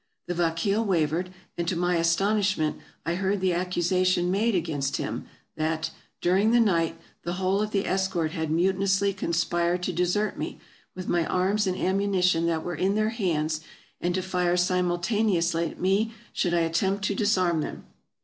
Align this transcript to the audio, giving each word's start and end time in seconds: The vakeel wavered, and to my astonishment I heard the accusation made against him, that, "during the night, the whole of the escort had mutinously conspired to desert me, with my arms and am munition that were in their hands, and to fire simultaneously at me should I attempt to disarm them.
The 0.25 0.33
vakeel 0.33 0.83
wavered, 0.83 1.31
and 1.59 1.67
to 1.67 1.75
my 1.75 1.97
astonishment 1.97 2.79
I 3.05 3.13
heard 3.13 3.39
the 3.39 3.53
accusation 3.53 4.31
made 4.31 4.55
against 4.55 4.97
him, 4.97 5.27
that, 5.57 5.91
"during 6.21 6.49
the 6.49 6.59
night, 6.59 6.97
the 7.21 7.33
whole 7.33 7.61
of 7.61 7.69
the 7.69 7.85
escort 7.85 8.31
had 8.31 8.49
mutinously 8.49 9.13
conspired 9.15 9.83
to 9.83 9.93
desert 9.93 10.39
me, 10.39 10.57
with 10.95 11.07
my 11.07 11.23
arms 11.27 11.67
and 11.67 11.77
am 11.77 11.99
munition 11.99 12.47
that 12.47 12.63
were 12.63 12.73
in 12.73 12.95
their 12.95 13.09
hands, 13.09 13.61
and 13.99 14.15
to 14.15 14.23
fire 14.23 14.57
simultaneously 14.57 15.67
at 15.69 15.79
me 15.79 16.11
should 16.33 16.55
I 16.55 16.61
attempt 16.61 17.03
to 17.03 17.13
disarm 17.13 17.61
them. 17.61 17.85